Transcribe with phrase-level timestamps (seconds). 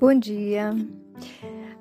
[0.00, 0.70] Bom dia.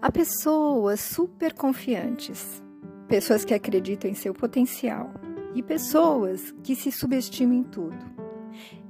[0.02, 2.62] Há pessoas super confiantes,
[3.08, 5.10] pessoas que acreditam em seu potencial
[5.56, 7.96] e pessoas que se subestimam em tudo.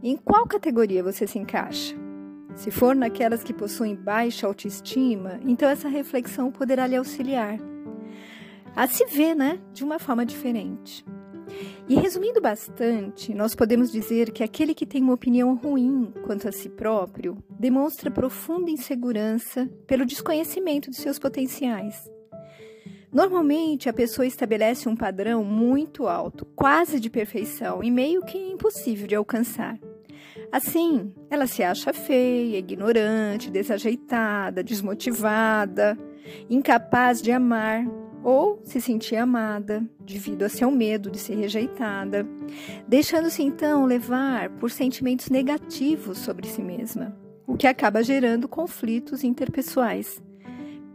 [0.01, 1.95] Em qual categoria você se encaixa?
[2.55, 7.59] Se for naquelas que possuem baixa autoestima, então essa reflexão poderá lhe auxiliar
[8.75, 11.05] a se ver, né, de uma forma diferente.
[11.87, 16.51] E resumindo bastante, nós podemos dizer que aquele que tem uma opinião ruim quanto a
[16.51, 22.09] si próprio demonstra profunda insegurança pelo desconhecimento de seus potenciais.
[23.11, 29.07] Normalmente, a pessoa estabelece um padrão muito alto, quase de perfeição, e meio que impossível
[29.07, 29.79] de alcançar.
[30.51, 35.97] Assim, ela se acha feia, ignorante, desajeitada, desmotivada,
[36.49, 37.83] incapaz de amar,
[38.23, 42.27] ou se sentir amada devido a seu medo de ser rejeitada,
[42.87, 50.21] deixando-se então levar por sentimentos negativos sobre si mesma, o que acaba gerando conflitos interpessoais,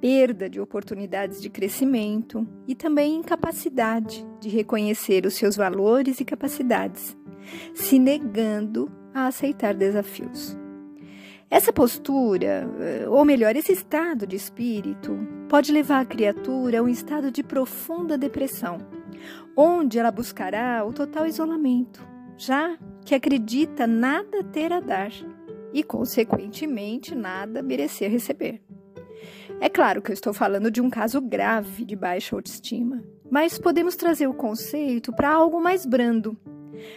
[0.01, 7.17] perda de oportunidades de crescimento e também incapacidade de reconhecer os seus valores e capacidades,
[7.75, 10.64] se negando a aceitar desafios.
[11.51, 15.17] Essa postura, eh, ou melhor, esse estado de espírito,
[15.49, 18.79] pode levar a criatura a um estado de profunda depressão,
[19.57, 22.05] onde ela buscará o total isolamento,
[22.37, 25.13] já que acredita nada ter a dar
[25.73, 28.63] e, consequentemente, nada merecer receber.
[29.61, 33.97] É claro que eu estou falando de um caso grave de baixa autoestima, mas podemos
[33.97, 36.37] trazer o conceito para algo mais brando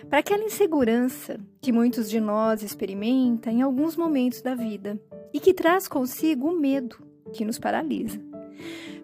[0.09, 4.99] para aquela insegurança que muitos de nós experimentam em alguns momentos da vida
[5.33, 6.97] e que traz consigo o medo
[7.33, 8.19] que nos paralisa.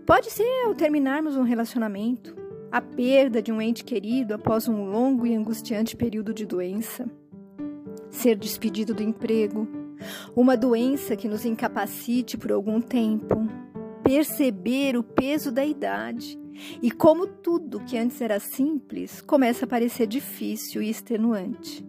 [0.06, 2.36] Pode ser ao terminarmos um relacionamento,
[2.72, 7.10] a perda de um ente querido após um longo e angustiante período de doença,
[8.10, 9.68] ser despedido do emprego,
[10.36, 13.48] uma doença que nos incapacite por algum tempo,
[14.04, 16.43] perceber o peso da idade
[16.82, 21.86] e como tudo que antes era simples começa a parecer difícil e extenuante.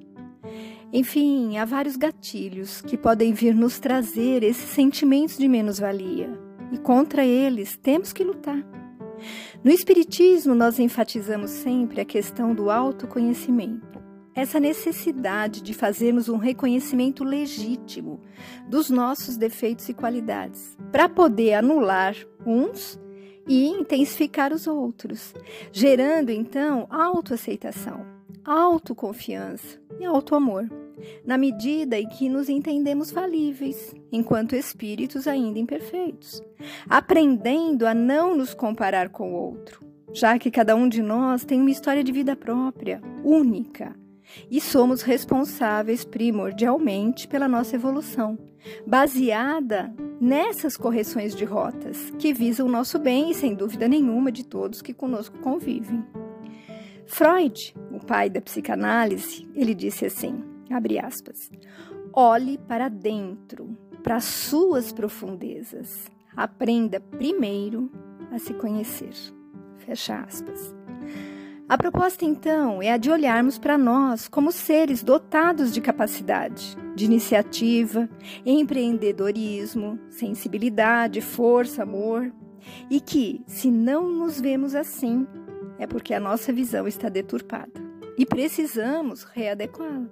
[0.92, 6.38] Enfim, há vários gatilhos que podem vir nos trazer esses sentimentos de menos-valia,
[6.70, 8.64] e contra eles temos que lutar.
[9.62, 14.02] No Espiritismo, nós enfatizamos sempre a questão do autoconhecimento,
[14.34, 18.20] essa necessidade de fazermos um reconhecimento legítimo
[18.68, 22.14] dos nossos defeitos e qualidades, para poder anular
[22.44, 23.00] uns
[23.46, 25.34] e intensificar os outros,
[25.72, 28.04] gerando então autoaceitação,
[28.44, 30.68] autoconfiança e autoamor,
[31.24, 36.42] na medida em que nos entendemos falíveis, enquanto espíritos ainda imperfeitos,
[36.88, 41.60] aprendendo a não nos comparar com o outro, já que cada um de nós tem
[41.60, 43.94] uma história de vida própria, única,
[44.50, 48.38] e somos responsáveis primordialmente pela nossa evolução,
[48.86, 54.44] baseada nessas correções de rotas que visam o nosso bem e, sem dúvida nenhuma, de
[54.44, 56.04] todos que conosco convivem.
[57.06, 61.50] Freud, o pai da psicanálise, ele disse assim, abre aspas,
[62.12, 67.90] olhe para dentro, para suas profundezas, aprenda primeiro
[68.30, 69.12] a se conhecer.
[69.78, 70.73] Fecha aspas.
[71.66, 77.06] A proposta, então, é a de olharmos para nós como seres dotados de capacidade, de
[77.06, 78.06] iniciativa,
[78.44, 82.30] empreendedorismo, sensibilidade, força, amor,
[82.90, 85.26] e que, se não nos vemos assim,
[85.78, 87.72] é porque a nossa visão está deturpada.
[88.18, 90.06] E precisamos readequá-la.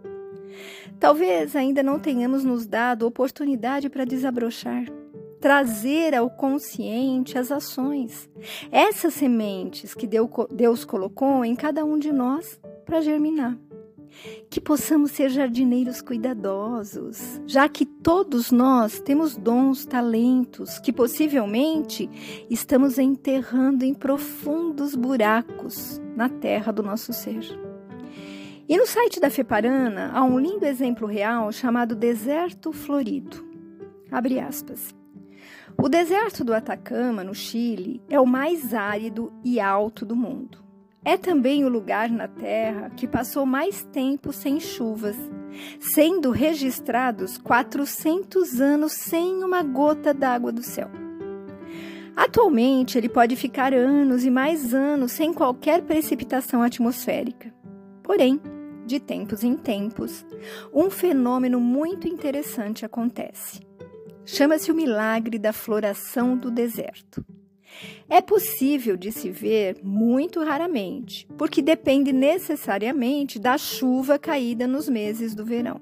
[0.98, 4.86] Talvez ainda não tenhamos nos dado oportunidade para desabrochar
[5.42, 8.30] trazer ao consciente as ações,
[8.70, 13.58] essas sementes que Deus colocou em cada um de nós para germinar.
[14.48, 22.08] Que possamos ser jardineiros cuidadosos, já que todos nós temos dons, talentos que possivelmente
[22.48, 27.42] estamos enterrando em profundos buracos na terra do nosso ser.
[28.68, 33.44] E no site da Feparana há um lindo exemplo real chamado Deserto Florido.
[34.08, 35.01] Abre aspas.
[35.78, 40.58] O deserto do Atacama, no Chile, é o mais árido e alto do mundo.
[41.04, 45.16] É também o lugar na Terra que passou mais tempo sem chuvas,
[45.80, 50.88] sendo registrados 400 anos sem uma gota d'água do céu.
[52.14, 57.52] Atualmente, ele pode ficar anos e mais anos sem qualquer precipitação atmosférica.
[58.02, 58.40] Porém,
[58.86, 60.24] de tempos em tempos,
[60.72, 63.60] um fenômeno muito interessante acontece.
[64.24, 67.24] Chama-se o milagre da floração do deserto.
[68.08, 75.34] É possível de se ver muito raramente, porque depende necessariamente da chuva caída nos meses
[75.34, 75.80] do verão.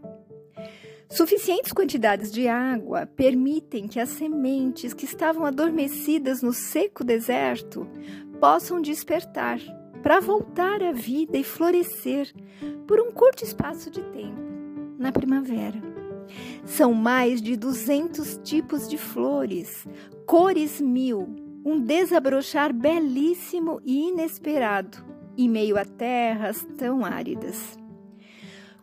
[1.08, 7.84] Suficientes quantidades de água permitem que as sementes que estavam adormecidas no seco deserto
[8.38, 9.58] possam despertar
[10.04, 12.32] para voltar à vida e florescer
[12.86, 14.40] por um curto espaço de tempo
[14.96, 15.89] na primavera.
[16.70, 19.88] São mais de 200 tipos de flores,
[20.24, 21.28] cores mil,
[21.64, 25.04] um desabrochar belíssimo e inesperado
[25.36, 27.76] em meio a terras tão áridas.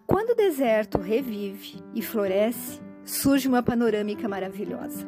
[0.05, 5.07] Quando o deserto revive e floresce, surge uma panorâmica maravilhosa.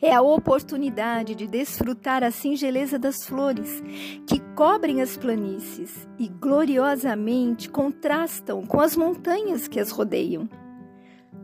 [0.00, 3.82] É a oportunidade de desfrutar a singeleza das flores
[4.26, 10.48] que cobrem as planícies e gloriosamente contrastam com as montanhas que as rodeiam.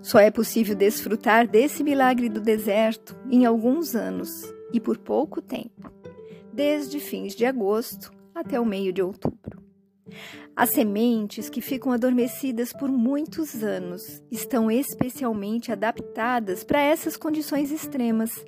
[0.02, 4.30] Só é possível desfrutar desse milagre do deserto em alguns anos
[4.72, 5.92] e por pouco tempo,
[6.52, 9.62] desde fins de agosto até o meio de outubro.
[10.56, 18.44] As sementes que ficam adormecidas por muitos anos estão especialmente adaptadas para essas condições extremas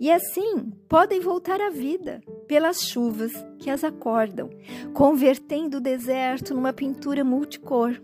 [0.00, 4.50] e assim podem voltar à vida pelas chuvas que as acordam,
[4.92, 8.00] convertendo o deserto numa pintura multicor.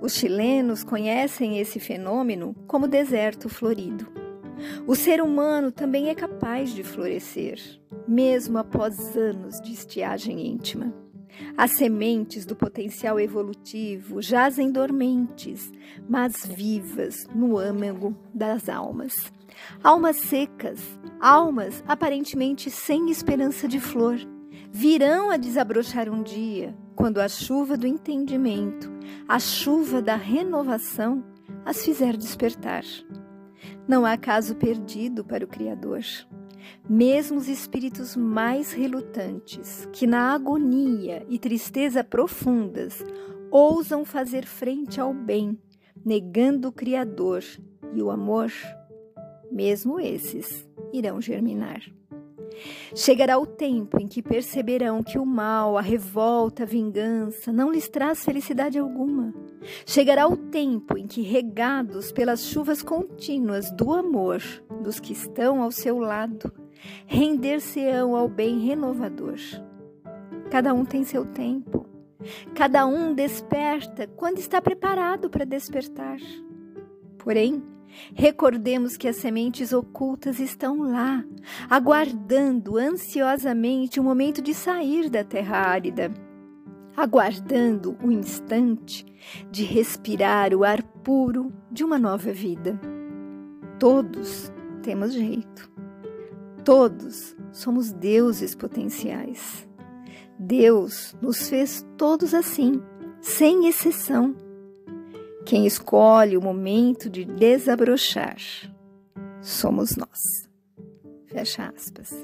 [0.00, 4.06] Os chilenos conhecem esse fenômeno como deserto florido.
[4.86, 7.58] O ser humano também é capaz de florescer,
[8.06, 10.92] mesmo após anos de estiagem íntima.
[11.56, 15.72] As sementes do potencial evolutivo jazem dormentes,
[16.08, 19.12] mas vivas no âmago das almas.
[19.82, 20.80] Almas secas,
[21.20, 24.18] almas aparentemente sem esperança de flor,
[24.70, 28.90] virão a desabrochar um dia, quando a chuva do entendimento,
[29.26, 31.24] a chuva da renovação,
[31.64, 32.84] as fizer despertar.
[33.86, 36.02] Não há caso perdido para o Criador.
[36.88, 43.04] Mesmo os espíritos mais relutantes, que na agonia e tristeza profundas
[43.50, 45.58] ousam fazer frente ao bem,
[46.04, 47.42] negando o Criador
[47.92, 48.50] e o amor,
[49.50, 51.82] mesmo esses irão germinar.
[52.94, 57.88] Chegará o tempo em que perceberão que o mal, a revolta, a vingança não lhes
[57.88, 59.34] traz felicidade alguma.
[59.86, 64.42] Chegará o tempo em que, regados pelas chuvas contínuas do amor
[64.82, 66.52] dos que estão ao seu lado,
[67.06, 69.38] render-se-ão ao bem renovador.
[70.50, 71.86] Cada um tem seu tempo.
[72.54, 76.18] Cada um desperta quando está preparado para despertar.
[77.18, 77.62] Porém,
[78.14, 81.24] Recordemos que as sementes ocultas estão lá,
[81.68, 86.12] aguardando ansiosamente o momento de sair da terra árida,
[86.96, 89.04] aguardando o instante
[89.50, 92.80] de respirar o ar puro de uma nova vida.
[93.78, 94.52] Todos
[94.82, 95.70] temos jeito.
[96.64, 99.68] Todos somos deuses potenciais.
[100.38, 102.80] Deus nos fez todos assim,
[103.20, 104.34] sem exceção.
[105.44, 108.36] Quem escolhe o momento de desabrochar
[109.40, 110.48] somos nós.
[111.26, 112.14] Fecha aspas.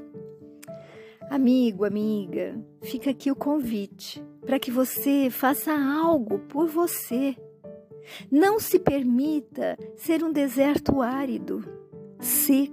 [1.30, 7.36] Amigo, amiga, fica aqui o convite para que você faça algo por você.
[8.30, 11.62] Não se permita ser um deserto árido,
[12.18, 12.72] seco,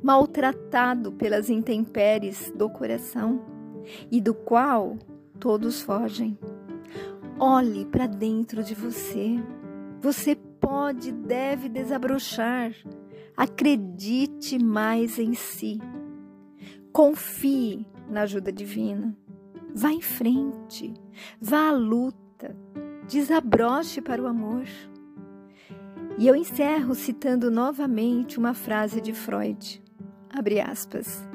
[0.00, 3.44] maltratado pelas intempéries do coração
[4.10, 4.96] e do qual
[5.40, 6.38] todos fogem.
[7.38, 9.36] Olhe para dentro de você.
[10.04, 12.74] Você pode deve desabrochar.
[13.34, 15.80] Acredite mais em si.
[16.92, 19.16] Confie na ajuda divina.
[19.74, 20.92] Vá em frente.
[21.40, 22.54] Vá à luta.
[23.08, 24.66] Desabroche para o amor.
[26.18, 29.82] E eu encerro citando novamente uma frase de Freud.
[30.28, 31.26] Abre aspas.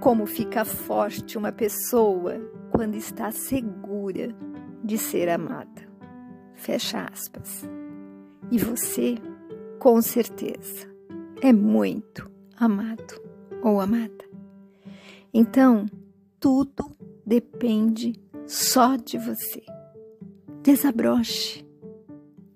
[0.00, 2.40] Como fica forte uma pessoa
[2.72, 4.34] quando está segura
[4.82, 5.85] de ser amada.
[6.56, 7.62] Fecha aspas.
[8.50, 9.16] E você,
[9.78, 10.88] com certeza,
[11.40, 13.20] é muito amado
[13.62, 14.24] ou amada.
[15.32, 15.86] Então,
[16.40, 16.90] tudo
[17.24, 18.14] depende
[18.46, 19.62] só de você.
[20.62, 21.66] Desabroche,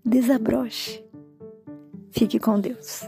[0.05, 1.05] desabroche.
[2.11, 3.03] Fique com Deus.